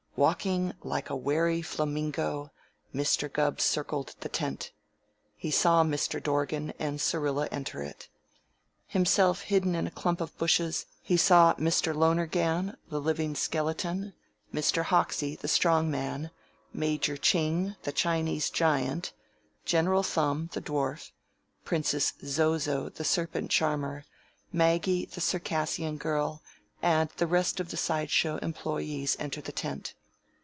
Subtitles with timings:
[0.17, 2.51] Walking like a wary flamingo,
[2.93, 3.31] Mr.
[3.31, 4.71] Gubb circled the tent.
[5.35, 6.21] He saw Mr.
[6.21, 8.07] Dorgan and Syrilla enter it.
[8.85, 11.95] Himself hidden in a clump of bushes, he saw Mr.
[11.95, 14.13] Lonergan, the Living Skeleton;
[14.53, 14.83] Mr.
[14.83, 16.29] Hoxie, the Strong Man;
[16.71, 19.13] Major Ching, the Chinese Giant;
[19.65, 21.09] General Thumb, the Dwarf;
[21.63, 24.05] Princess Zozo, the Serpent Charmer;
[24.53, 26.43] Maggie, the Circassian Girl;
[26.79, 29.95] and the rest of the side show employees enter the tent.